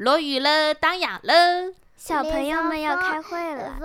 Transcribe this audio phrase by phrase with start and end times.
[0.00, 1.74] 落雨了，当阳了。
[1.94, 3.78] 小朋友们要开会了。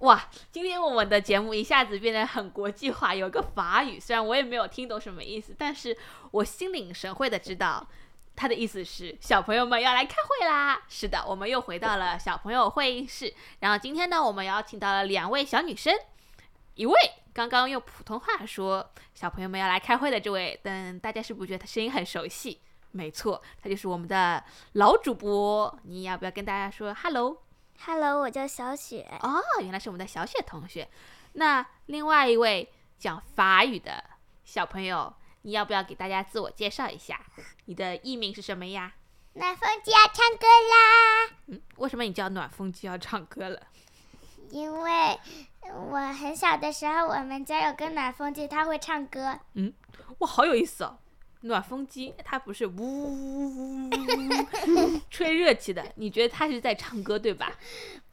[0.00, 5.96] 哇，今天我们的节目一下子变得很国际化，有个法语，虽然我也没有听懂什么意思，但是
[6.30, 7.88] 我心领神会的知道，
[8.36, 10.82] 他的意思是小朋友们要来开会啦。
[10.86, 15.94] 是的，我们又回到了小朋友会议室，然后今天呢，我们邀请到了两位小女生，
[16.74, 16.94] 一位
[17.32, 22.60] 刚刚用普通话说小朋友们要来开会的这位，但大家是不是觉得她声音很熟悉？
[22.92, 25.78] 没错，他就是我们的老主播。
[25.84, 29.08] 你要不要跟大家说 hello？hello，我叫小雪。
[29.22, 30.88] 哦，原来是我们的小雪同学。
[31.34, 34.02] 那另外一位讲法语的
[34.44, 37.20] 小朋友，你要不要给大家自我介绍一下？
[37.66, 38.94] 你的艺名是什么呀？
[39.34, 41.36] 暖风机要唱歌啦！
[41.46, 43.62] 嗯，为什么你叫暖风机要唱歌了？
[44.50, 45.20] 因为
[45.62, 49.38] 我很小的时候，我们家有个暖风机，它会唱歌。
[49.54, 49.72] 嗯，
[50.18, 50.98] 哇，好有意思哦。
[51.42, 53.90] 暖风机它不是呜呜呜
[55.08, 57.50] 吹热气的，你觉得它是在唱歌对吧？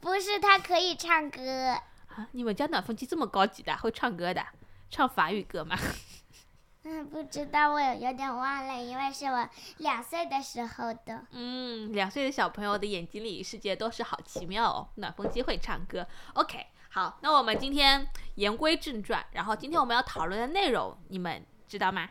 [0.00, 1.72] 不是，它可以唱歌。
[2.08, 4.44] 啊，你们家暖风机这么高级的，会唱歌的，
[4.90, 5.76] 唱法语歌吗？
[6.84, 11.26] 嗯，不知道，我有有点忘了，因为是我两岁的时候的。
[11.32, 14.88] 嗯，两岁的小朋友的眼睛里世界都是好奇妙哦。
[14.94, 22.08] 暖风机会唱歌，OK，好，那我们今天言归正传，然后今天我们要讨论的内容，你们知道吗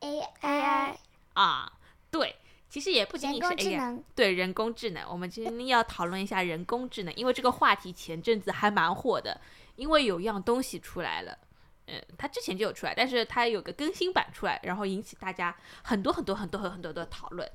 [0.00, 0.96] ？AI
[1.34, 1.72] 啊，
[2.10, 2.36] 对，
[2.68, 5.08] 其实也不仅仅是 AI，对人工智能。
[5.08, 9.40] 我们今天要讨论一下人工智能，因为这个话题前阵子还蛮火的，
[9.76, 11.38] 因为有样东西出来了，
[11.86, 17.50] 嗯，它之前就有出来，但是它有个更新版出来，然后引起大家很多很多很多很多的讨论。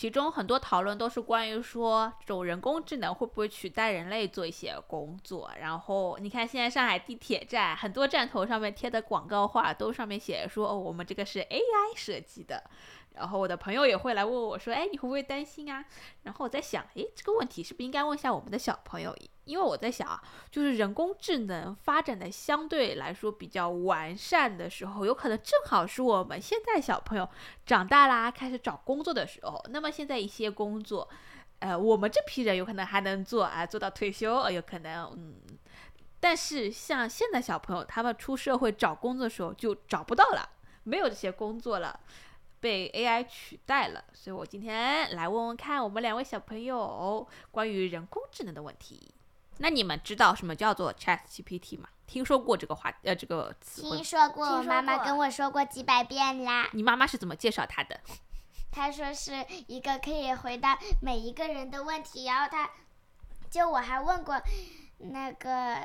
[0.00, 5.50] 其中很多讨论都是关于说，这种人工智能会不会取代人类做一些工作？
[5.60, 12.64] 然后你看，现在上海地铁站很多站头上面贴的广告画，都上面写着说，哦，我们这个是 AI 设计的。
[13.20, 15.84] 然后我的朋友也会来问我说：“哎，你会不会担心啊？”
[16.24, 19.14] 然后我在想，哎，这个问题是不是应该问一下我们的小朋友？
[19.44, 27.28] 因为我在想啊，就是人工智能发展的相对来说比较完善的时候，有可能正好是我们现在小朋友
[27.66, 29.62] 长大啦，开始找工作的时候。
[29.68, 31.06] 那么现在一些工作，
[31.58, 35.34] 呃，我们这批人有可能还能做啊，做到退休，有可能，嗯。
[36.22, 40.48] 但是像现在小朋友，他们出社会找工作的时候就找不到了，
[40.84, 41.98] 没有这些工作了。
[42.60, 49.14] 被 AI 取代了，所以我今天来问问看我们两位小朋友关于人工智能的问题。
[49.58, 51.88] 那你们知道什么叫做 ChatGPT 吗？
[52.06, 53.82] 听说过这个话呃这个词？
[53.82, 56.68] 听说过，我妈妈跟我说过几百遍啦。
[56.72, 58.00] 你妈妈是怎么介绍它的？
[58.70, 59.32] 她说是
[59.66, 62.70] 一个可以回答每一个人的问题，然后她
[63.50, 64.40] 就我还问过
[64.98, 65.76] 那个。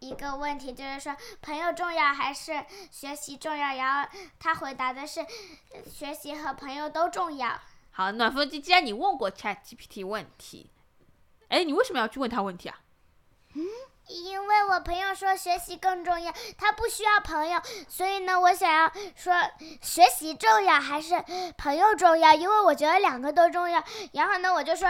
[0.00, 3.74] 一个问题就是说，朋友重要还是学习重要？
[3.74, 5.26] 然后他回答的是，
[5.90, 7.60] 学习和朋友都重要。
[7.90, 10.70] 好，暖风机，既然你问过 Chat GPT 问题，
[11.48, 12.78] 哎，你为什么要去问他问题啊？
[13.54, 13.64] 嗯，
[14.06, 19.32] 因为我朋友说学习更重要，他不需要朋友，所以呢，我想要说
[19.82, 21.24] 学习重要还是
[21.56, 22.34] 朋友重要？
[22.34, 23.82] 因为我觉得两个都重要。
[24.12, 24.88] 然后呢，我就说。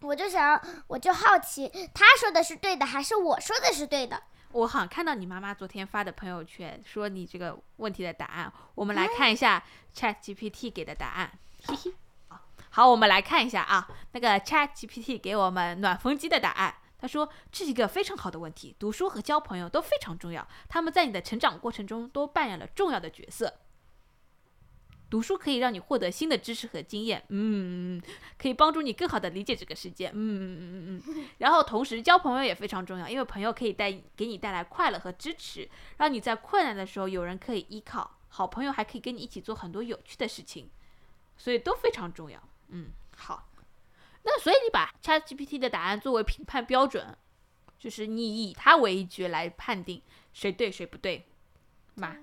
[0.00, 4.22] 我就想，我就好奇，他说的是对的，还是我说的是对的？
[4.52, 8.52] 我好像看到你妈妈昨天发的朋友圈，说你这个问题的答案。
[8.74, 9.62] 我们来看一下
[9.94, 11.32] Chat GPT 给的答案。
[11.66, 11.92] 嘿嘿，
[12.70, 16.74] 好，我们来看一下啊，那个 Chat GPT 给我们暖风机的答案。
[17.00, 23.52] 他说这是一个非常好的问题，读书和交朋友都非常重要，他们在你的成长过程中都扮演了重要的角色。
[25.10, 28.00] 读书可以让你获得新的知识和经验，嗯，
[28.38, 38.18] 可以帮助你更好的理解这个世界，嗯嗯嗯嗯然后同时交朋友也非常重要，因为朋友可以带给你带来快乐和支持，让你在困难的时候有人可以依靠。
[38.28, 40.68] 好朋友还可以跟你一起做很多有趣的事情，
[41.38, 42.38] 所以都非常重要。
[42.68, 43.48] 嗯，好。
[44.24, 47.16] 那所以你把 ChatGPT 的答案作为评判标准，
[47.78, 50.02] 就是你以它为依据来判定
[50.34, 51.24] 谁对谁不对，
[51.94, 52.14] 吗？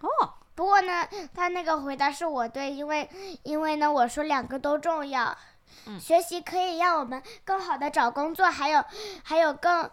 [0.00, 0.39] 哦。
[0.60, 3.08] 不过呢，他那个回答是我对，因为
[3.44, 5.34] 因为呢，我说两个都重要。
[5.98, 8.84] 学习可以让我们更好的找工作，还有
[9.22, 9.90] 还有更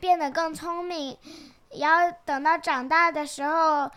[0.00, 1.16] 变得更聪明。
[1.78, 3.88] 然后等到长大的时候，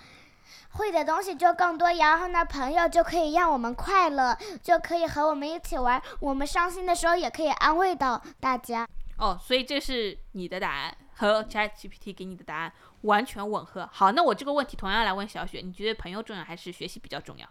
[0.73, 1.91] 会的东西就更多。
[1.91, 5.99] 然后呢，朋友就可以让我们快乐，就可以和我们一起玩。
[6.19, 8.87] 我们伤心的时候也可以安慰到大家。
[9.17, 13.87] 哦，所以这是你的答案和 ChatGPT 给你的答案完全吻合。
[13.91, 17.47] 好，那我这个问题同样来问小雪，你觉得朋友重要还是学习比较重要？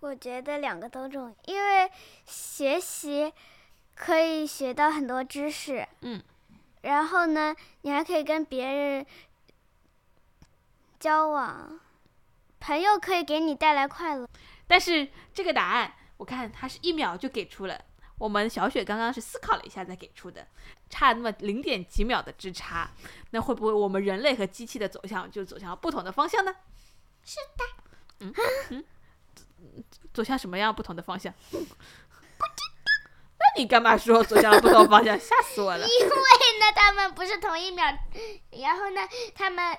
[0.00, 1.90] 我觉得两个都重要，因为
[2.24, 3.32] 学习
[3.94, 6.22] 可以学到很多知识，嗯，
[6.82, 9.06] 然后呢，你还可以跟别人
[10.98, 11.80] 交往，
[12.60, 14.28] 朋友可以给你带来快乐。
[14.66, 17.84] 但是这个答案，我看他是一秒就给出了。
[18.20, 20.46] 我们小雪刚刚是思考了一下再给出的，
[20.90, 22.90] 差那么零点几秒的之差，
[23.30, 26.54] 那会不会我们人类和机器的走向就走向不同的方向呢？
[27.24, 27.64] 是的。
[28.20, 28.34] 嗯
[28.68, 28.84] 嗯，
[30.12, 31.32] 走向什么样不同的方向？
[31.50, 32.92] 不知道。
[33.38, 35.18] 那你干嘛说走向了不同方向？
[35.18, 35.86] 吓死我了！
[35.86, 37.86] 因为呢，他们不是同一秒，
[38.50, 39.00] 然后呢，
[39.34, 39.78] 他们，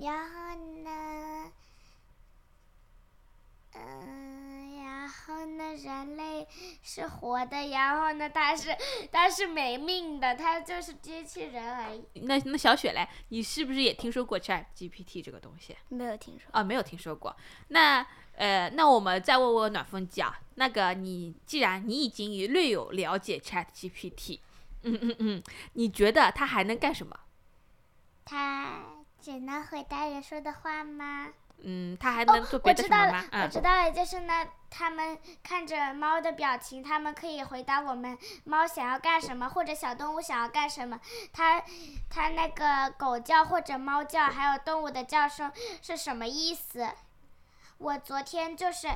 [0.00, 0.54] 然后
[0.84, 1.50] 呢，
[3.72, 4.53] 嗯，然
[5.26, 6.46] 后呢，人类
[6.82, 8.76] 是活的，然后呢，它是
[9.12, 12.04] 它是没命的，它就是机器人而已。
[12.22, 15.76] 那那小雪嘞，你是不是也听说过 Chat GPT 这个东西？
[15.88, 17.34] 没有听说啊，没有听说过。
[17.68, 18.06] 那
[18.36, 24.40] 呃，那我们再问问暖风机啊，那个你既然你已经略有了解 Chat GPT，
[24.82, 25.42] 嗯嗯嗯，
[25.74, 27.16] 你觉得它还能干什么？
[28.24, 28.82] 它
[29.20, 31.28] 只能回答人说的话吗？
[31.62, 33.24] 嗯，它还能做别的什么吗？
[33.42, 41.00] 我知道了，就是呢，他们看着猫的表情，他们可以回答我们猫想要干什么，或者小动物想要干什么。
[41.32, 41.62] 它
[42.10, 46.86] 它那个狗叫或者猫叫，还有动物的叫声是什么意思？
[47.78, 48.88] 我昨天就是，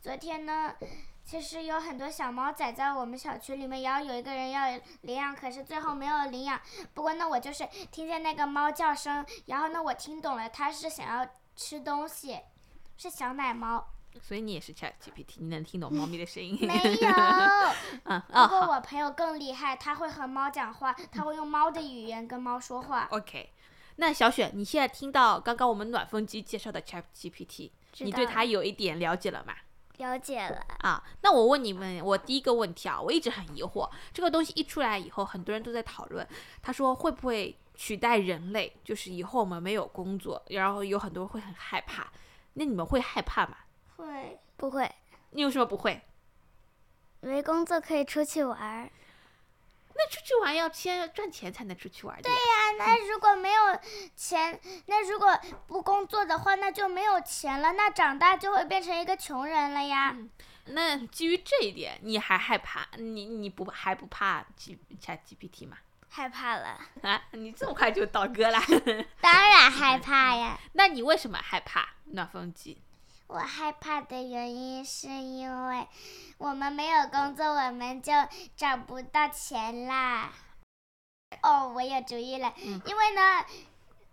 [0.00, 0.74] 昨天呢，
[1.24, 4.66] 其实有很多小猫仔在我们小区里面，然后有一个人要
[5.02, 6.60] 领养，可是最后没有领养。
[6.94, 11.24] 不过呢，我就是听见那个猫叫声，然后呢，我听懂了，它是想要。
[11.58, 12.38] 吃东西，
[12.96, 13.84] 是小奶猫。
[14.22, 16.56] 所以你也是 Chat GPT，你能听懂猫咪的声音？
[16.66, 17.08] 没有。
[18.04, 23.08] 嗯不过我朋友更厉害，他会和猫讲话，他会用猫的语言跟猫说话。
[23.10, 23.50] OK，
[23.96, 29.54] 那小雪，你现在听到刚刚我们暖风机介绍的 Chat GPT，你对它有一点了解了吗？
[29.96, 30.64] 了解了。
[30.84, 36.24] 啊，那我问你们，我第一个问题啊，我一直很疑惑，这个东西一出来以后，很多人都在讨论，
[36.62, 37.58] 他说会不会？
[37.78, 42.12] 取代人类，就是以后我们没有工作，然后有很多人会很害怕。
[42.54, 43.56] 那你们会害怕吗？
[43.96, 44.92] 会，不会？
[45.30, 46.02] 你有什么不会？
[47.20, 48.90] 没工作可以出去玩。
[49.94, 52.20] 那出去玩要先赚钱才能出去玩。
[52.20, 52.38] 对呀，
[52.78, 53.62] 那如果没有
[54.16, 55.38] 钱，那如果
[55.68, 60.16] 不工作的话，那就没有钱了，那长大就会变成一个穷人了呀。
[60.66, 62.88] 那基于这一点，你还害怕？
[62.96, 65.78] 你你不还不怕 G Chat GPT 吗？
[66.10, 67.22] 害怕了啊！
[67.32, 68.58] 你这么快就倒戈了？
[69.20, 70.58] 当然害怕呀。
[70.72, 72.82] 那你为什么害怕暖风机？
[73.26, 75.86] 我害怕的原因是因为
[76.38, 78.12] 我们没有工作，我们就
[78.56, 80.32] 找不到钱啦。
[81.42, 83.44] 哦，我有主意了，因为呢，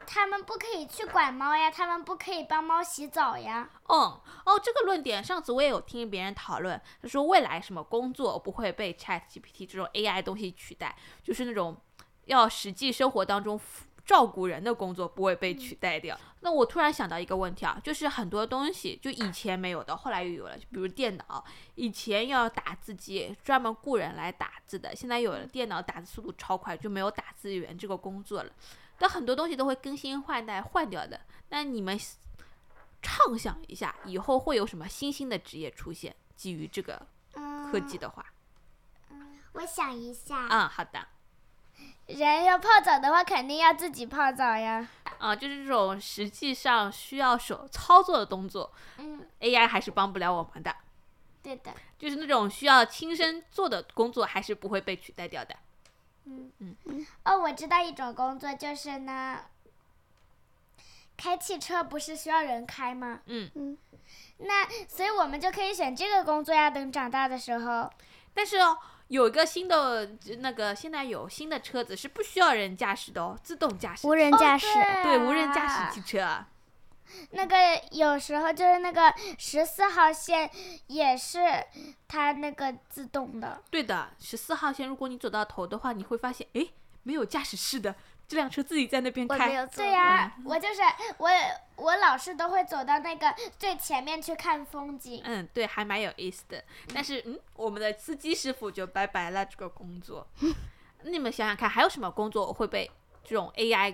[0.05, 3.69] 他们不可以去管猫呀，他们不可以帮猫洗澡呀。
[3.85, 10.93] 哦，哦，这个论点上次我也有听别人讨论，他说未来什么工作不会被 Chat GPT 这种 AI 东西取代，
[11.23, 11.81] 就是那种。
[12.25, 13.59] 要实际生活当中
[14.05, 16.17] 照顾人的工作不会被取代掉。
[16.41, 21.43] 那我突然想到一个问题啊，就是很多东西就以前没有的，后来又有了，就比如电脑，
[21.73, 28.51] 以前要打字机，专门雇人来打字的，现在有了电脑，打字速度超快，就没有打字员这个工作了。
[28.97, 31.19] 但很多东西都会更新换代换掉的。
[31.49, 31.99] 那你们
[33.01, 36.15] 畅想一下，以后会有什么新兴的职业出现？
[36.35, 37.07] 基于这个
[37.71, 38.25] 科技的话，
[39.09, 40.47] 嗯，我想一下。
[40.49, 41.07] 嗯，好的。
[42.07, 44.87] 人要泡澡的话，肯定要自己泡澡呀。
[45.17, 50.75] 啊，就是这种实际上需要手操作的动作，嗯，AI 还是帮不了我们的。
[51.41, 51.73] 对的。
[51.97, 55.55] 就是那种需要亲身做的工作，还是不会被取代掉的。
[56.25, 57.07] 嗯嗯嗯。
[57.23, 59.39] 哦，我知道一种工作，就是呢，
[61.17, 63.21] 开汽车不是需要人开吗？
[63.25, 63.77] 嗯嗯。
[64.37, 67.91] 那所以我们就可以选这个工作呀，等长大的时候。
[68.33, 68.77] 但是哦。
[69.07, 70.09] 有一个新的
[70.39, 74.07] 那个，现在有新的车子是不需要人驾驶的哦，自动驾驶。
[74.07, 74.67] 无人驾驶，
[75.03, 76.45] 对，无人驾驶汽车。
[77.31, 77.55] 那个
[77.91, 80.49] 有时候就是那个十四号线
[80.87, 81.39] 也是
[82.07, 83.61] 它那个自动的。
[83.69, 86.67] 对的，十四号线，如果你走到头的话，你会发现，哎，
[87.03, 87.95] 没有驾驶室的。
[88.27, 90.81] 这辆车自己在那边开，对呀，我就是
[91.17, 91.29] 我，
[91.75, 95.21] 我老是都会走到那个最前面去看风景。
[95.23, 96.63] 嗯，对，还蛮有意思的。
[96.93, 100.27] 但是，嗯，我们的司机师傅就拜拜了这个工作。
[101.03, 102.89] 你们想想看，还有什么工作会被
[103.23, 103.93] 这种 AI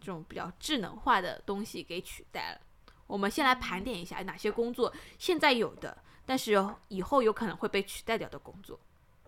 [0.00, 2.60] 这种比较智能化的东西给取代了？
[3.06, 6.52] 我们先来盘点一下哪些工作现在有的，但是
[6.88, 8.78] 以后有可能会被取代掉的工作。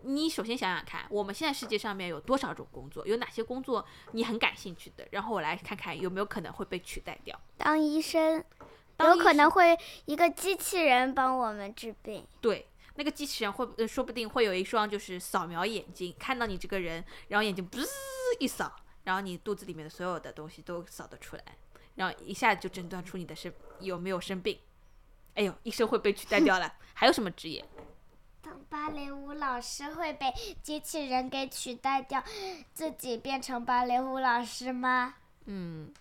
[0.03, 3.05] 你首先想想看，我们现在世界上面有多少种工作？
[3.05, 5.07] 有哪些工作你很感兴趣的？
[5.11, 7.39] 然后我来看看有没有可能会被取代掉。
[7.57, 8.43] 当医生，
[8.99, 12.25] 有可能会一个机器人帮我们治病。
[12.39, 17.85] 对，那个机器人会，说不定会有一双就是扫描眼睛，看到你这个人，然后眼睛噗
[18.39, 21.43] 一扫，然后你肚子里面的所有的东西都扫得出来。
[21.95, 24.57] 然后一下就诊断出你的生有没有生病。
[25.35, 26.73] 哎呦，医生会被取代掉了。
[26.93, 27.63] 还有什么职业？
[28.51, 30.29] 当芭蕾舞老师会被
[30.61, 32.21] 机器人给取代掉，
[32.73, 35.13] 自己变成芭蕾舞老师吗？
[35.45, 35.93] 嗯，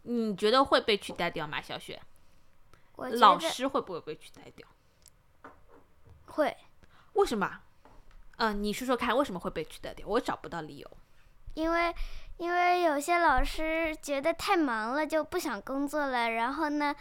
[0.00, 1.60] 你觉得会被取代掉吗？
[1.60, 2.00] 小雪，
[2.96, 4.66] 老师会不会被取代掉？
[6.24, 6.56] 会。
[7.12, 7.60] 为什么？
[8.38, 10.08] 嗯，你说说看，为什么会被取代掉？
[10.08, 10.90] 我找不到理由。
[11.52, 11.94] 因为，
[12.38, 16.30] 因为有些老师觉得太忙了，就不想工作了。
[16.30, 16.96] 然后呢？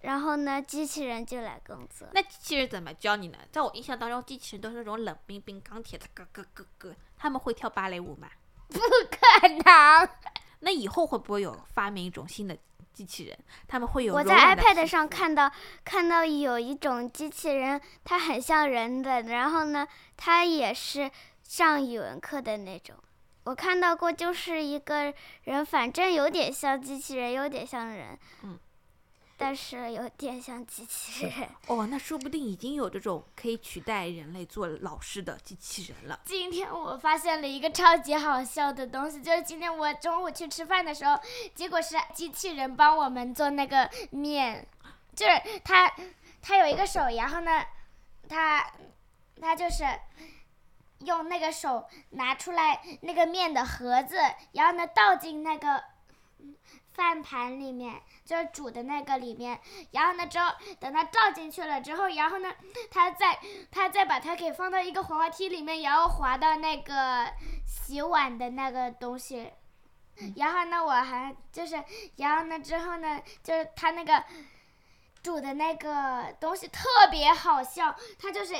[0.00, 2.08] 然后呢，机器人就来工作。
[2.14, 3.38] 那机器人怎么教你呢？
[3.52, 6.94] 在我印象当中，机器人都是那种冷冰冰、钢铁的，咯咯咯咯。
[7.18, 8.28] 他们会跳芭蕾舞吗？
[8.68, 10.08] 不可能。
[10.60, 12.56] 那以后会不会有发明一种新的
[12.92, 13.38] 机器人？
[13.68, 14.14] 他们会有？
[14.14, 15.50] 我在 iPad 上看到
[15.84, 21.10] 看到有一种机器人，它很像人的，然后呢，它也是
[21.42, 22.96] 上语文课的那种。
[23.44, 25.12] 我看到过，就是一个
[25.44, 28.18] 人，反正有点像机器人，有点像人。
[28.42, 28.58] 嗯。
[29.42, 36.20] 但是有点像机器人哦，那说不定已经有这种可以取代人类做老师的机器人了。
[36.26, 41.18] 今天我发现了一个超级好笑的东西，就是今天我中午去吃饭的时候，
[41.54, 44.68] 结果是机器人帮我们做那个面，
[45.16, 45.90] 就是他
[46.42, 47.64] 他有一个手，然后呢，
[48.28, 48.70] 他
[49.40, 49.84] 他就是
[50.98, 54.18] 用那个手拿出来那个面的盒子，
[54.52, 55.82] 然后呢倒进那个。
[57.00, 59.58] 饭盘里面就是煮的那个里面，
[59.92, 62.54] 然后呢之后等它倒进去了之后，然后呢，
[62.90, 63.38] 它再
[63.70, 67.26] 它再把它给放到一个滑滑梯里面，然后滑到那个
[67.66, 69.50] 洗碗的那个东西，
[70.36, 71.82] 然后呢我还就是，
[72.16, 74.22] 然后呢之后呢就是它那个
[75.22, 78.54] 煮的那个东西特别好笑，它就是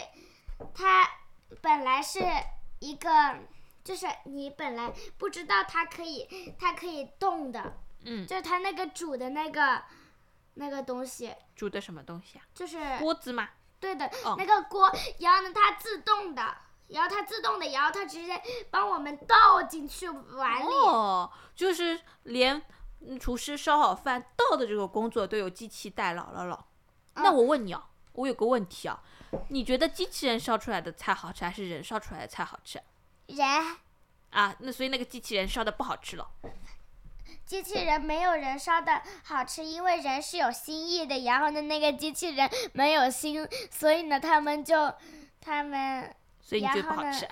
[0.75, 1.07] 它
[1.61, 2.21] 本来是
[2.79, 3.37] 一个，
[3.85, 6.27] 就是你本来不知道它可以
[6.59, 7.77] 它可以动的。
[8.05, 9.83] 嗯，就是它那个煮的那个
[10.55, 12.45] 那个东西，煮的什么东西啊？
[12.55, 13.49] 就是锅子吗？
[13.79, 14.91] 对的，那个锅，
[15.21, 16.43] 然后呢，它自动的，
[16.89, 18.41] 然后它自动的，然后它直接
[18.71, 20.67] 帮我们倒进去碗里。
[20.67, 22.63] 哦，就是连
[23.19, 26.67] 厨师烧好饭倒的这个工作都有机器代劳了了。
[27.15, 29.03] 那我问你哦，我有个问题啊，
[29.49, 32.81] 你觉得机器人烧出来的菜好吃，还是人烧出来的菜好吃？
[33.29, 33.47] 人。
[34.31, 36.31] 啊，那所以那个机器人烧的不好吃了。
[37.47, 41.25] 机器人没有人烧的好吃，因为人是有心意的。
[41.25, 44.95] 然后呢，那个机器人没有心，所以呢，他们就，
[45.41, 47.29] 他们，所以就不好吃。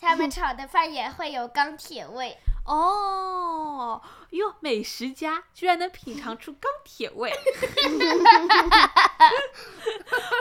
[0.00, 2.36] 他们炒的饭也会有钢铁味。
[2.66, 7.32] 哦，哟，美食家居然能品尝出钢铁味。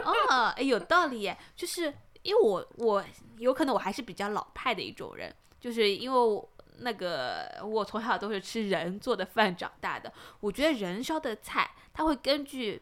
[0.03, 1.37] 哦，哎，有道理耶。
[1.55, 3.03] 就是因为我，我
[3.37, 6.49] 有可能我还是比较老派的一种人，就是因为我。
[6.81, 10.11] 那个，我从小都是吃人做的饭长大的。
[10.39, 12.81] 我觉得人烧的菜，它会根据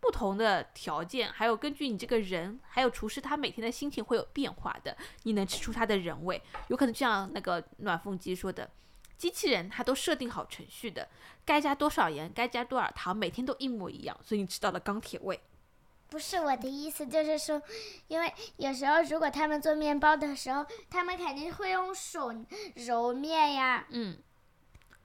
[0.00, 4.96] 不同的条件，还有根据你这个人，还有厨师他每天的心情会有变化的。
[5.22, 8.68] 你能吃出它的人味，有可能就像那个暖风机说的，
[9.16, 11.08] 机器人它都设定好程序的，
[11.44, 15.40] 该加多少盐，该加多少糖，每天都一模一样，所以你吃到了钢铁味。
[16.12, 17.62] 不是我的意思，就是说，
[18.06, 22.30] 因为有时候如果他们做面包的时候，他们肯定会用手
[22.74, 23.86] 揉面呀。
[23.88, 24.18] 嗯。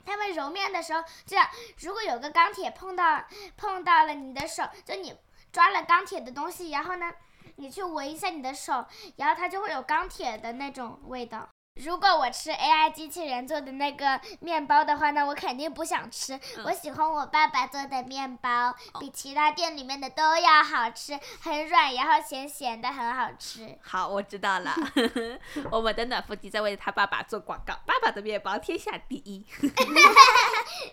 [0.06, 1.48] 他们揉面的时候，这样
[1.80, 3.24] 如果有个钢铁碰到
[3.56, 5.16] 碰到了你的手，就你
[5.50, 7.10] 抓了钢铁的东西，然后呢，
[7.56, 8.86] 你去闻一下你的手，
[9.16, 11.48] 然后它就会有钢铁的那种味道。
[11.84, 16.39] 如果我吃 AI 机器人做的那个面包的话，那我肯定不想吃。
[16.65, 23.77] 我喜欢我爸爸做的面包，比其他店里面的都要好吃，很软，然后咸咸的，很好吃。
[23.81, 24.74] 好，我知道了。
[25.72, 29.46] 我们的暖腹鸡在为他爸爸做广告，爸爸的面包天下第一，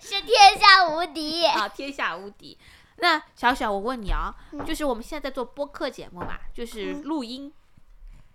[0.01, 1.47] 是天下无敌。
[1.47, 2.59] 啊，天下无敌。
[2.97, 7.53] 那小小，我问你啊，就是我们现在在做播客节目嘛，就是录音，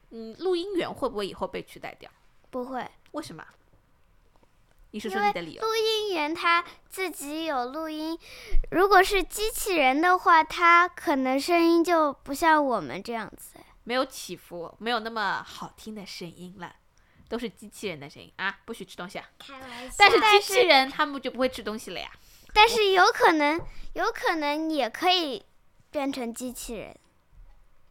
[0.10, 2.12] 嗯，录音员会不会以后被取代掉？
[2.50, 3.46] 不会，为什么？
[4.92, 5.62] 你说说你的理由。
[5.62, 8.18] 录音员他自己有录音，
[8.72, 16.76] 如果是机器人的话，他可能声音就不像我们这样子，没有起伏，没有那么好听的声音了，
[17.28, 18.60] 都是机器人的声音啊！
[18.66, 19.30] 不许吃东西啊！
[19.38, 19.96] 开玩笑。
[19.96, 22.12] 但是机器人他们就不会吃东西了呀。
[22.52, 23.62] 但是有可能，
[23.94, 25.46] 有可能也可以
[25.92, 26.98] 变成机器人。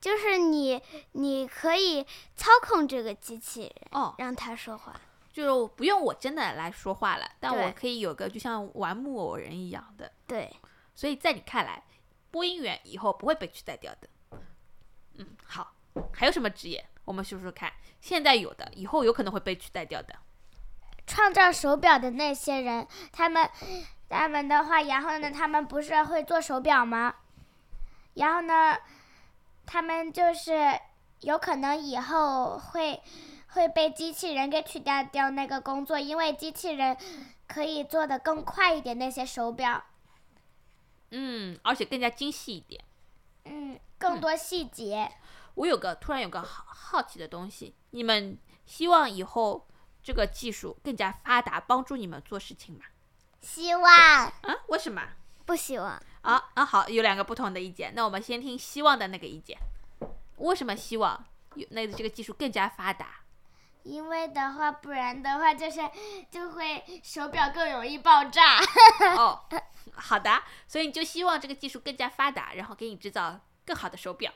[0.00, 0.80] 就是你，
[1.12, 2.04] 你可以
[2.36, 4.94] 操控这个机器人，哦，让它说话，
[5.32, 10.52] 就不用我真的来说话了，但我可以有个就像玩木偶人一样的，对。
[10.94, 11.82] 所以在你看来，
[12.30, 14.08] 播音员以后不会被取代掉的。
[15.14, 15.72] 嗯，好，
[16.12, 16.84] 还有什么职业？
[17.04, 20.14] 我们说说看，现在有的，以后有可能会被取代掉的。
[21.06, 23.48] 创造手表的那些人，他们，
[24.08, 27.14] 他们的话，然后呢，他们不是会做手表吗？
[28.14, 28.76] 然后呢，
[29.70, 30.80] 他们就是
[31.20, 33.02] 有可能以后会
[33.48, 36.96] 会被机器人给取代掉那个工作，因为机器人
[37.46, 39.84] 可以做的更快一点那些手表。
[41.10, 42.82] 嗯，而且更加精细一点。
[43.44, 45.12] 嗯，更多细节。
[45.54, 49.66] 我有个突然有个好好奇的东西，你们希望以后？
[50.00, 52.84] 这个技术更加发达，帮助你们做事情吗？
[53.42, 53.84] 希望。
[53.84, 54.32] 啊？
[54.68, 55.02] 为什么？
[55.48, 55.98] 不希望。
[56.20, 57.90] 啊啊，好，有两个不同的意见。
[57.94, 59.56] 那我们先听希望的那个意见。
[60.36, 61.24] 为什么希望
[61.54, 63.06] 有那个这个技术更加发达？
[63.82, 65.80] 因为的话，不然的话就是
[66.30, 68.58] 就会手表更容易爆炸。
[69.16, 69.40] 哦，
[69.94, 70.42] 好的。
[70.66, 74.30] 所以你就希望这个技术更加发达，然后给你制造更好的手表。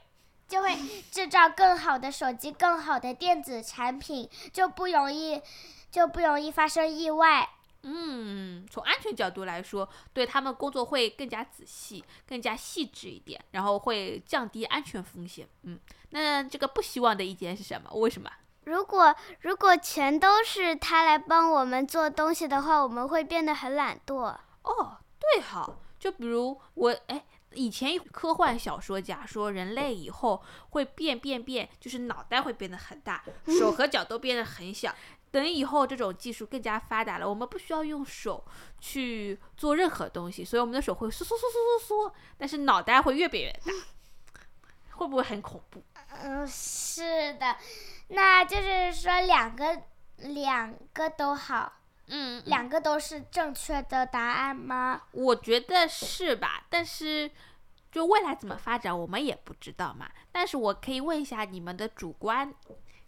[0.49, 0.75] 就会
[1.11, 5.43] 制造更好的手机，更好的电子产品，就不容易，
[5.91, 7.51] 就不容易发生意外。
[7.83, 15.49] 嗯，从安全角度来说，对他们工作会更加仔细，更加细致一点，然后会降低安全风险。
[15.63, 15.79] 嗯，
[16.11, 17.91] 那这个不希望的意见是什么？
[17.95, 18.31] 为什么？
[18.65, 24.37] 如果如果全都是他来帮我们做东西的话，我们会变得很懒惰。
[24.63, 27.25] 哦，对，哈，就比如我，哎。
[27.55, 34.91] 以前科幻小说家说，人类以后会变变变，就是脑袋会变得很大，手和脚都变得很小。
[35.33, 38.45] 等以后这种技术更加发达了，我们不需要用手
[38.79, 43.73] 去做任何东西，所以我们的手会缩缩缩缩缩缩，但是脑袋会越变越大，
[44.99, 45.83] 会不会很恐怖？
[46.23, 47.57] 嗯，是的，
[48.09, 49.83] 那就是说两个
[50.19, 51.73] 两个都好。
[52.09, 55.03] 嗯，两个都是正确的答案吗？
[55.13, 57.31] 我觉得是吧，但是
[57.91, 60.11] 就未来怎么发展，我们也不知道嘛。
[60.31, 62.53] 但是我可以问一下你们的主观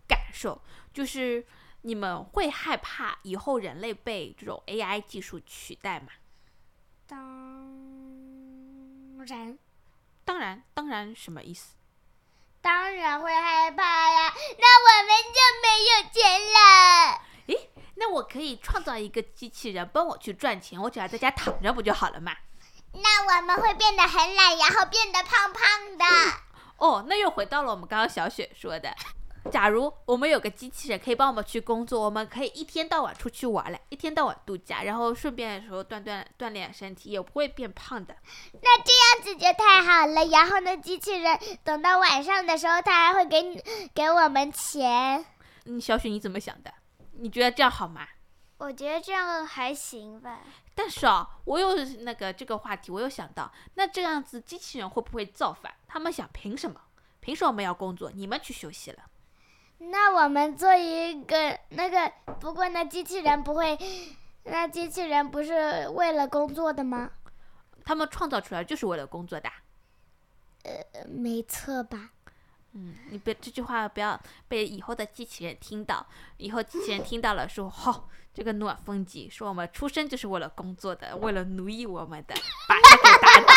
[0.08, 0.58] 感受，
[0.94, 1.44] 就是
[1.86, 6.06] 你们会害怕以后人类被这种 AI 技术取代吗？
[7.06, 7.18] 当
[9.26, 9.58] 然，
[10.24, 11.74] 当然，当然，什么意思？
[12.62, 17.20] 当然会害怕呀，那我们就没有钱了。
[17.48, 17.70] 诶。
[17.96, 22.34] 那我可以创造一个机器人帮我去赚钱，我只要在家躺着不就好了嘛？
[22.94, 26.04] 那我们会变得很懒，然后变得胖胖的。
[26.78, 28.96] 哦，那又回到了我们刚刚小雪说的，
[29.50, 38.16] 假如我们有个机器人可以帮我们去工作，我们可以一天到晚出去玩了，一天到晚度假，然后顺便的时候锻锻锻炼身体，也不会变胖的。
[38.52, 40.24] 那这样子就太好了。
[40.26, 43.62] 然后呢，机器人等到晚上的时候，它还会给你
[43.94, 45.24] 给我们钱。
[45.66, 46.72] 嗯，小雪你怎么想的？
[47.12, 48.08] 你觉得这样好吗？
[48.56, 50.40] 我觉得这样还行吧。
[50.74, 55.74] 但是啊，我有那个这个话题，我有想到，那这样子机器人会不会造反？
[55.86, 56.80] 他们想凭什么？
[57.20, 58.98] 凭什么我们要工作，你们去休息了？
[59.90, 63.78] 那我们做一个那个，不过那机器人不会，
[64.44, 67.10] 那机器人不是为了工作的吗？
[67.84, 69.50] 他们创造出来就是为了工作的。
[70.64, 72.10] 呃，没错吧？
[72.72, 76.06] 嗯，你别这句话不要被以后的机器人听到。
[76.38, 82.34] 以后机器人听到了说：“吼，这个暖风机说我们出生就是为了工作的，为了奴役我们的，
[82.68, 83.54] 把他给打倒。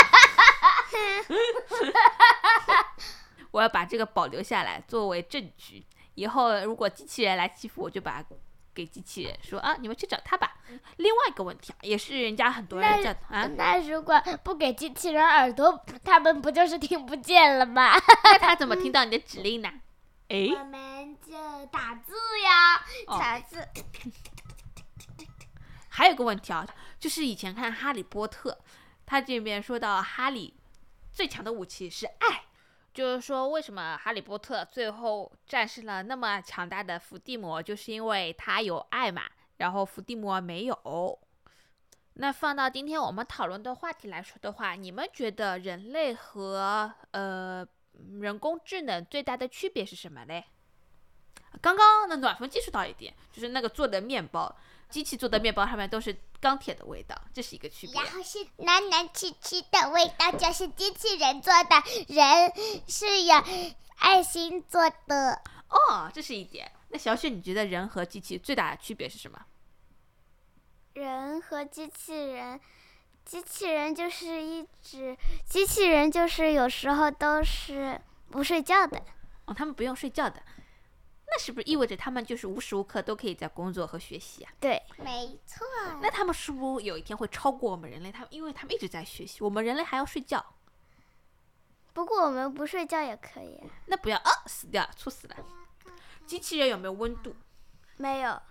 [3.52, 5.86] ”我要把这个保留下来作为证据。
[6.18, 8.24] 以后如果机器人来欺负我，就把。
[8.78, 10.58] 给机器人说啊，你们去找他吧。
[10.98, 17.94] 另外一个问题啊，也是人家很多人在啊，那如果不给机器人耳朵，他们不就是听不见了吗？
[18.24, 19.82] 那他怎么听到你的指令呢？
[20.30, 21.34] 哎，我们就
[21.72, 22.14] 打字
[22.46, 23.68] 呀，打字。
[25.90, 26.64] 还有个问题啊，
[27.00, 28.52] 就是以前看《哈利波特》，
[29.08, 30.54] 他这边说到哈利
[31.12, 32.44] 最强的武器是爱。
[32.98, 39.22] 就是说，为什么哈利波特最后战胜了那么强大的伏地魔，就是因为他有爱嘛。
[39.58, 41.20] 然后伏地魔没有。
[42.16, 47.64] 那放到今天我们讨论的话题来说的话，你们觉得人类和呃
[48.20, 50.46] 人工智能最大的区别是什么嘞？
[51.62, 54.56] 刚刚那暖风技术到一点，就是那个做的面包。
[54.90, 58.02] 机器做的面包上面都是钢铁的味道，这是一个区别。
[58.02, 62.54] 然后是难难吃吃的味道，就是机器人做的，人
[62.88, 63.36] 是有
[63.98, 65.42] 爱心做的。
[65.70, 66.72] 哦，这是一点。
[66.90, 69.46] 那小雪，你觉得人和机器最大的区别是什么？
[70.94, 72.60] 人和机器人，
[73.26, 78.00] 机器人就是一直，机器人就是有时候都是
[78.32, 79.04] 不睡觉的。
[79.46, 80.42] 哦，他们不用睡觉的。
[81.30, 84.52] 那是不是意味着他们就是无时无刻都可以在工作和学习啊？
[84.60, 85.68] 对，没错。
[86.02, 88.12] 那他们是不是有一天会超过我们人类？
[88.12, 90.44] 他们因为他们一直在学习，我们人类还要睡觉。
[91.94, 93.62] 不过我们不睡觉也可以。
[93.88, 95.36] 那不要啊，死掉了，猝死了。
[96.26, 97.36] 机器人有没有温度？
[97.98, 98.42] 没有。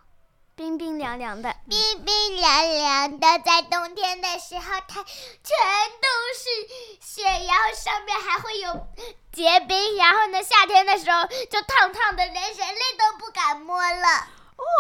[0.57, 5.55] 冰冰凉凉的，冰冰凉凉的，在冬天的时候，它全
[6.01, 8.87] 都是雪，然后上面还会有
[9.31, 14.29] 结冰，然后呢，夏天的时候就烫烫的，连人类都不敢摸了。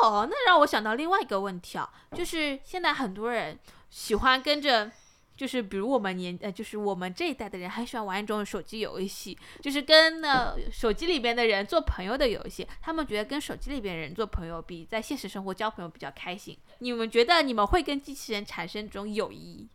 [0.03, 3.61] 哦，那让我想到另外一个问题啊，就是现在很多人
[3.91, 4.91] 喜欢跟着。
[5.37, 12.67] 就是比如我们年呃，就是我们这一代的人很喜欢玩一种手机游戏，就是跟呃手机里边的人做朋友的游戏。
[12.81, 16.57] 他们觉得跟手机里边人做朋友比在现实生活交朋友比较开心。
[16.79, 19.69] 你们觉得你们会跟机器人产生这种友谊、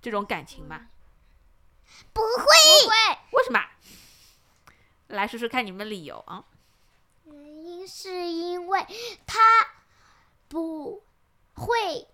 [0.00, 0.86] 这种感情吗？
[2.12, 2.46] 不会，
[2.84, 2.94] 不会。
[3.32, 3.60] 为什么？
[5.08, 6.44] 来说说看你们的理由啊。
[7.26, 8.86] 原因是因为
[9.26, 9.38] 他
[10.48, 11.02] 不
[11.54, 12.08] 会。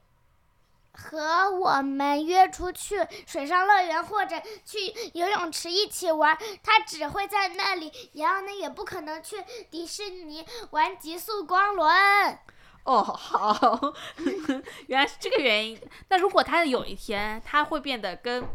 [1.10, 4.78] 和我们约出去水上乐园或者去
[5.14, 9.42] 游泳池一起玩，他只会在那里，然后呢也不可能去
[9.72, 12.38] 迪士尼玩极速光轮。
[12.84, 13.92] 哦，好，
[14.86, 15.80] 原来是这个原因。
[16.10, 18.48] 那如果他有一天他会变得跟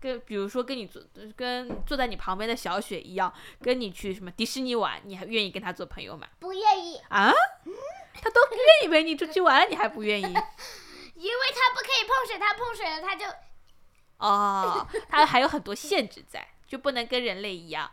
[0.00, 1.02] 跟，比如说跟你坐
[1.36, 6.26] 跟坐在你旁边的小雪一样，跟你去什么迪士尼玩，你还愿意跟他做朋友吗？
[6.38, 7.30] 不愿意啊？
[8.14, 10.34] 他都愿意陪你出去玩了，你还不愿意？
[11.20, 13.26] 因为它不可以碰水，它碰水了它就，
[14.18, 17.90] 哦，它还有很多限制在，就不能跟人类一样，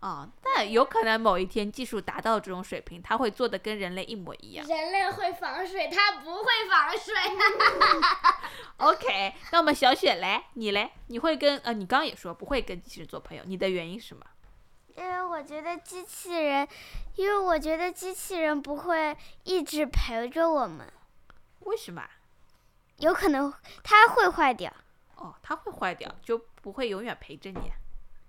[0.00, 4.66] 哦，但有可能某一天技术达到这种水平，它会做的跟人类一模一样。
[4.66, 7.14] 人类会防水，它不会防水。
[8.78, 14.24] OK，那我们小雪来，你嘞，你会跟呃，你刚刚也说不会跟机器人做朋友，你的原因是什么？
[14.96, 16.66] 因为我觉得机器人，
[17.14, 20.92] 因为我觉得机器人不会一直陪着我们。
[21.60, 22.02] 为什么？
[22.98, 24.72] 有可能它会坏掉，
[25.16, 27.72] 哦，它会坏掉，就不会永远陪着你。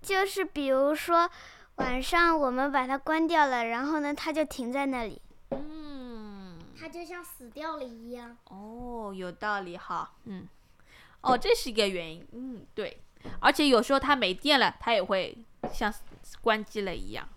[0.00, 1.28] 就是比如说，
[1.76, 5.20] 晚上我们把它关掉了，然后呢，它就停在那里。
[5.50, 8.36] 嗯，它就像死掉了一样。
[8.44, 10.12] 哦，有道理哈。
[10.24, 10.46] 嗯，
[11.20, 12.26] 哦，这是一个原因。
[12.32, 13.02] 嗯，对。
[13.40, 15.36] 而且有时候它没电了，它也会
[15.72, 15.92] 像
[16.40, 17.28] 关机了一样，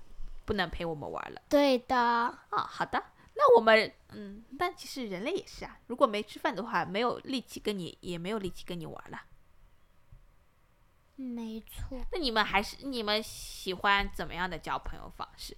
[0.45, 1.41] 不能陪我们玩了。
[1.49, 1.97] 对的。
[2.51, 3.03] 哦，好的。
[3.35, 5.79] 那我们，嗯，但其实人类也是啊。
[5.87, 9.21] 如果没吃饭的话，没有力气跟你，也没有力气跟你玩了。
[11.15, 11.99] 没错。
[12.11, 15.55] 那你们还是你们喜欢怎么样的交朋友方式？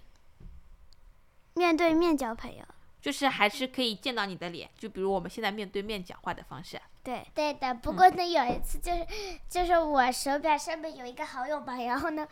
[1.54, 2.64] 面对面交朋友。
[3.00, 6.80] 就是还是可以见到你的脸，就比如我们现在面对面讲话的方式。
[7.06, 7.72] 对，对的。
[7.72, 9.06] 不过呢，有一次就是，
[9.48, 12.26] 就是我手表上面有一个好友嘛，然后呢，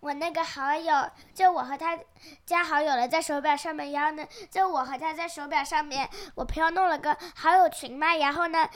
[0.00, 1.98] 我那个好友就我和他
[2.44, 8.68] 加好友了，在手表上面，然后呢，就我和他在手表上面，我朋友弄了个好友群嘛，然后呢，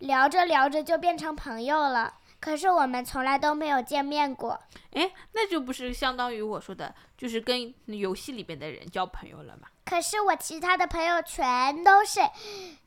[0.00, 2.12] 聊着聊着就变成朋友了。
[2.40, 4.58] 可是我们从来都没有见面过。
[4.92, 9.68] 哎，那就不是相当于我说的，就是跟游戏里边的人交朋友了吗？
[9.84, 12.20] 可是我其他的朋友全都是，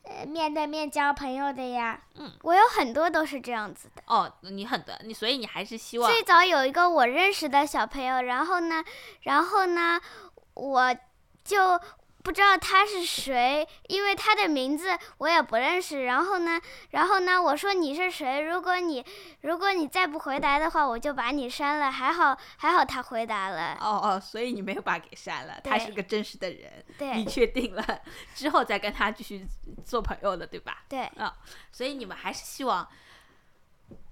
[0.04, 2.00] 呃，面对面交朋友的呀。
[2.14, 4.02] 嗯，我有很多都是这样子的。
[4.06, 6.10] 哦，你很多，你所以你还是希望。
[6.10, 8.84] 最早有一个我认识的小朋友，然后呢，
[9.22, 10.00] 然后呢，
[10.54, 10.94] 我
[11.44, 11.80] 就。
[12.22, 16.04] 不知道他是谁，因为他的名字我也不认识。
[16.04, 18.40] 然后呢，然后呢，我说你是谁？
[18.40, 19.04] 如果你
[19.40, 21.90] 如果你再不回答的话，我就把你删了。
[21.90, 23.76] 还好还好他回答了。
[23.80, 26.84] 哦哦，所以你没有把给删了，他是个真实的人。
[26.96, 28.00] 对，你确定了
[28.34, 29.46] 之后再跟他继续
[29.84, 30.84] 做朋友了，对吧？
[30.88, 31.00] 对。
[31.16, 31.36] 啊，
[31.72, 32.88] 所以你们还是希望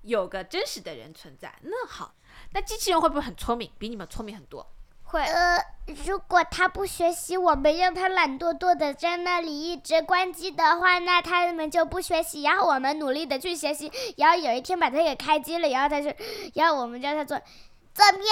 [0.02, 1.54] 有个真实的人存在。
[1.62, 2.14] 那好，
[2.52, 3.70] 那机器人会不会很聪明？
[3.78, 4.66] 比你们聪明很多？
[5.10, 5.20] 会。
[5.22, 5.58] 呃，
[6.06, 12.42] 如果他不学习，我们让他懒惰惰的在那里一直关机的话，那他们就不学习。
[12.42, 16.12] 然后我们努力的去学习，然后有一天把他给开机了，然后他说，
[16.54, 17.40] 然后我们叫他做
[17.92, 18.24] 做面，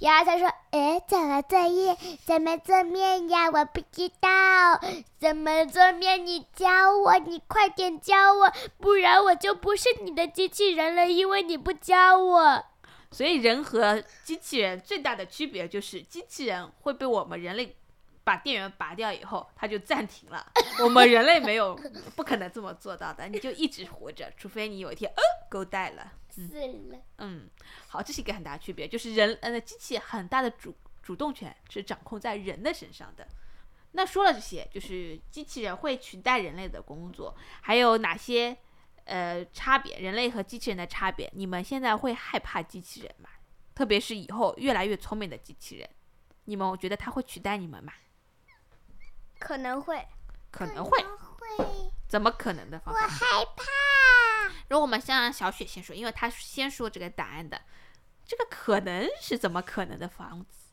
[0.00, 1.96] 然后他说，哎，怎么作业？
[2.24, 3.50] 怎么做面呀？
[3.50, 4.80] 我不知道
[5.20, 12.64] 怎么做面，你教我，你快点教我，不然我就不是你的机器人了，因为你不教我。
[13.14, 17.76] 所以人和机器人最大的区别就是，机器人会被我们人类
[18.24, 20.52] 把电源拔掉以后，它就暂停了。
[20.82, 21.78] 我们人类没有，
[22.16, 23.28] 不可能这么做到的。
[23.28, 26.42] 你就一直活着，除非你有一天呃狗带了，死
[26.90, 26.98] 了。
[27.18, 27.48] 嗯，
[27.86, 33.24] 好，这是一个很大的区别，就是人呃机器很大的主主动权是掌控在人的身上的。
[33.92, 38.56] 那说了这些，就是机器人会取代人类的工作，还有哪些？
[39.04, 43.28] 呃，差别，人类和机器人的差别，你们现在会害怕机器人吗？
[43.74, 45.88] 特别是以后越来越聪明的机器人，
[46.44, 47.92] 你们我觉得它会取代你们吗？
[49.38, 50.06] 可能会，
[50.50, 53.00] 可能会，会，怎么可能的方法？
[53.00, 54.54] 我害怕。
[54.68, 57.60] 如果我们先让小雪先说，因为她先说这个答案的，
[58.24, 60.72] 这个可能是怎么可能的房子？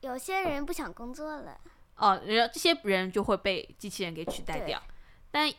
[0.00, 1.60] 有些人不想工作了。
[1.96, 4.82] 哦，然后这些人就会被机器人给取代掉。
[5.32, 5.50] 但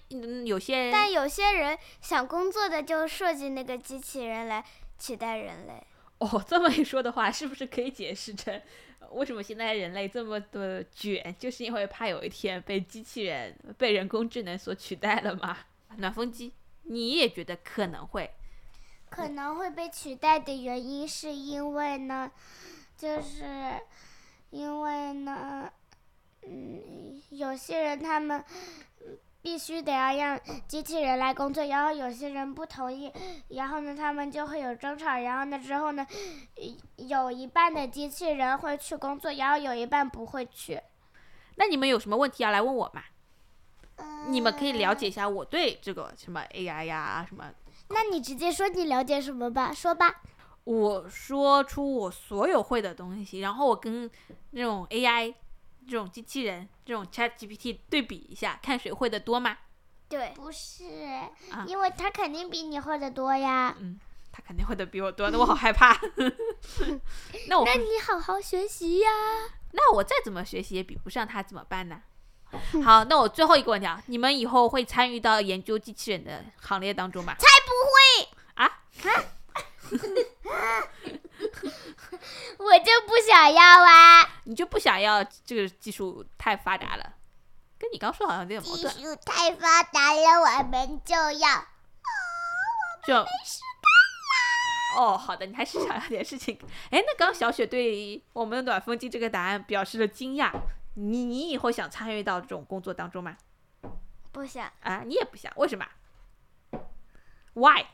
[0.46, 4.64] 有些人，但有些人想工作的就设计那个机器人来
[5.00, 5.84] 取代人类。
[6.20, 8.62] 哦，这么一说的话，是不是可以解释成
[9.10, 15.58] 为什么现在人类这么的卷，就是因为怕有一天被机器人、被人工智能所取代了吗？
[15.98, 18.32] 暖风机，你也觉得可能会？
[19.10, 22.32] 可能会被取代的原因是因为呢，
[22.96, 23.44] 就是
[24.52, 25.68] 因为呢，
[26.44, 28.44] 嗯，有些人他们。
[29.44, 33.12] 必须得要让机器人来工作，然后有些人不同意，
[33.50, 36.08] 然后呢，他们就会有争吵，然后呢，之后呢，
[36.96, 40.82] 有一半的机器人会去工作，然后有一半不会去。
[41.56, 43.04] 那你们有什么问题要来问我吗？
[44.30, 47.52] 你们可以了解一下我对这个什么 AI 呀什么。
[47.90, 50.22] 那你直接说你了解什么吧，说吧。
[50.64, 54.10] 我说出我所有会的东西，然后我跟
[54.52, 55.36] 那种 AI。
[55.88, 59.58] 这种机器人，这种 Chat GPT 对比一下，看谁会的多吗？
[60.10, 60.84] 对，不是，
[61.66, 63.76] 因为他肯定比你会的多呀。
[63.80, 64.00] 嗯，
[64.32, 65.94] 他肯定会的比我多，那我好害怕。
[67.50, 69.10] 那我那你好好学习呀。
[69.72, 72.02] 那我再怎么学习也比不上他，怎么办呢？
[72.84, 77.34] 好，那我最后一个问题啊，你们以后会参与到研究机器人的行列当中吗？
[77.40, 77.96] 才不会
[78.54, 78.84] 啊！
[82.60, 84.42] 我就不想要啊！
[84.46, 87.14] 你就不想要这个技术太发达了？
[87.78, 88.94] 跟你刚说好像有点矛盾。
[88.94, 91.68] 技术太发达了，我们就要。
[93.06, 93.86] 就没事干
[94.30, 95.04] 啦。
[95.04, 96.58] 哦，好的，你还是想要点事情。
[96.90, 100.52] 哎，那刚小雪对我们的暖风机这个答案表示了惊讶。
[100.96, 103.36] 你你以后想参与到这种工作当中吗？
[104.32, 104.72] 不想。
[104.82, 105.52] 啊，你也不想？
[105.58, 105.86] 为什么
[107.54, 107.86] ？Why？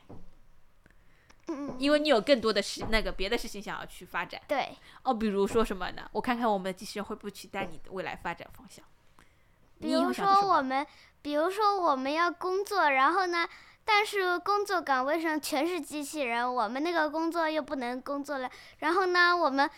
[1.78, 4.40] 因为你有更多的事，那个别的事情想要去发展。
[4.46, 4.76] 对。
[5.02, 6.08] 哦，比如说什么呢？
[6.12, 8.84] 我看看我们的机器人会不会取代你的未来发展方向。
[9.80, 10.86] 比如说我们，
[11.22, 13.48] 比如说我们要工作，然后呢，
[13.84, 18.50] 但是工作岗位上全是机器人，我们那个工作又不能工作了。
[18.78, 19.68] 然后呢，我们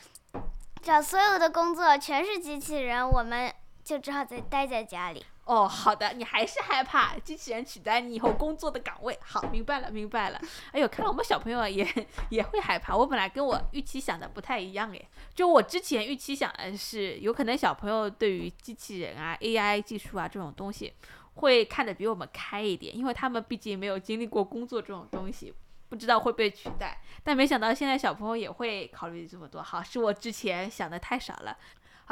[0.83, 3.53] 找所有的工作全是机器人，我们
[3.85, 5.25] 就只好再待在家里。
[5.45, 9.19] 哦，好的，你还是害怕机器人取代你以后工作的岗位。
[9.21, 10.41] 好，明白了，明白了。
[10.71, 11.87] 哎呦，看来我们小朋友也
[12.31, 12.97] 也会害怕。
[12.97, 20.93] 我本来跟我预期想的不太一样诶，就我之前预期想的是，有可能小朋友对于机器人啊、AI 技术啊这种东西
[21.35, 25.53] 会看得比我们开一点，因为他们毕竟没有经历过工作这种东西，
[25.89, 27.01] 不知道会被取代。
[27.25, 29.61] 但没想到现在小朋友也会考虑这么多。
[29.61, 31.59] 好，是我之前想的太少了。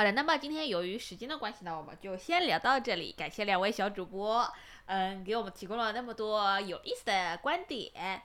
[0.01, 3.13] 好的，那么今天由于时间的关系呢，我们就先聊到这里。
[3.13, 4.51] 感谢两位小主播，
[4.87, 8.23] 嗯，给我们提供了那么多有意思的观点。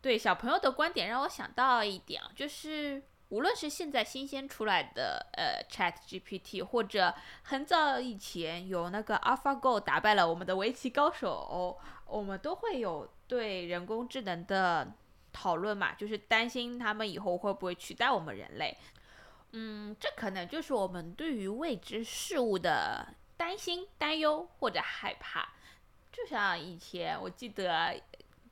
[0.00, 14.90] 对小朋友的观点，让我想到一点，就是无论是现在新鲜出来的呃 Chat GPT，或者很早以前有那个 AlphaGo 打败了我们的围棋高手，我们都会有对人工智能的
[15.30, 18.74] 讨论嘛，就是担心他们以后会不会取代我们人类。
[19.52, 25.48] 嗯，这可能就是我们对于未知事物的担心、担忧或者害怕。
[26.10, 28.00] 就像以前我记得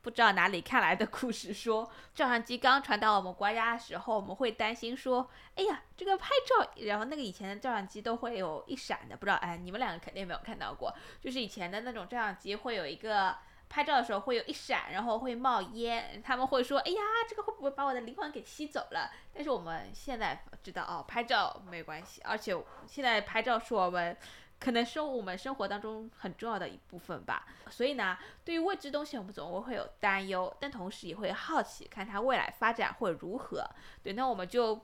[0.03, 13.37] 不知道哪里看来的故事说，照相机刚传到我们国家的时候，我们会担心说，哎呀，这个拍照，然后那个以前的照相机都会有一闪的，不知道哎，你们两个肯定没有看到过，就是以前的那种照相机会有一个。
[13.71, 22.53] 拍照的时候会有一闪，然后会冒烟，他们会说：“哎呀，这个会不会把我的灵魂给吸走了？”但是我们现在知道哦，拍照没关系，而且
[22.89, 24.17] 现在拍照是我们
[24.59, 27.47] 可能是我们生活当中很重要的一部分吧。
[27.71, 33.65] 所以呢，对于未知东西，我们总会有担忧，但同时也会好奇，看它未来发展会如何。
[34.03, 34.83] 对，那我们就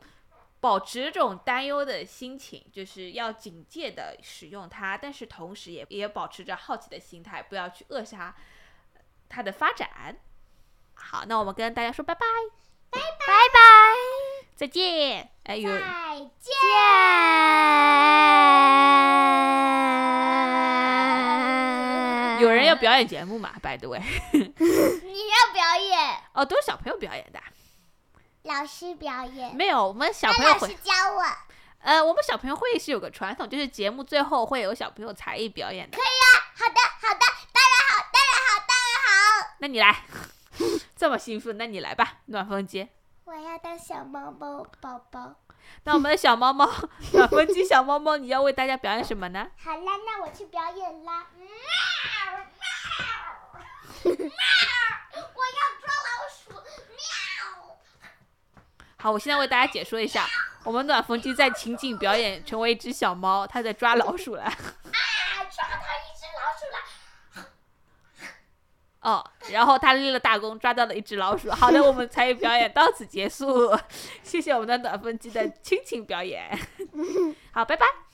[0.61, 8.33] 保持这种担忧的心情，就是要警戒的使用它，但是同时也也保持着好奇的心态，不要去扼杀。
[9.29, 10.17] 它的发展，
[10.95, 12.27] 好，那我们跟大家说拜拜，
[12.91, 13.59] 拜拜拜拜，
[14.55, 15.79] 再见，哎呦，再
[16.39, 16.53] 见，
[22.41, 23.53] 有人要表演节目嘛？
[23.62, 26.23] 百度哎，你要表演？
[26.33, 27.41] 哦，都是小朋友表演的，
[28.43, 29.55] 老师表演？
[29.55, 31.23] 没有，我们小朋友会教我。
[31.81, 35.97] 呃，我们小朋友会是有个传统，就是节目最后会有小朋友才艺表演的。
[35.97, 37.21] 可以啊，好的，好的，
[37.53, 39.46] 当然好，当然好，当然好。
[39.59, 40.05] 那你来，
[40.97, 42.88] 这么兴奋，那你来吧，暖风机。
[43.25, 45.35] 我要当小猫猫宝宝。
[45.83, 46.64] 那我们的小猫猫，
[47.12, 49.51] 暖风机小猫猫，你要为大家表演什么呢？
[49.59, 51.27] 好啦，那我去表演啦。
[51.35, 52.45] 喵喵
[54.05, 54.16] 喵！
[55.35, 56.53] 我要抓老鼠。
[56.53, 57.01] 喵。
[58.99, 60.25] 好，我现在为大家解说一下。
[60.62, 64.42] 我们暖风机在情景表演成为一只小猫，它在抓老鼠了。
[64.45, 67.47] 啊，抓到一只老鼠了！
[69.07, 71.49] 哦，然后他立了大功，抓到了一只老鼠。
[71.53, 73.73] 好的，我们才艺表演到此结束，
[74.25, 76.51] 谢谢我们的暖风机的亲情表演。
[77.55, 78.06] 好，拜拜。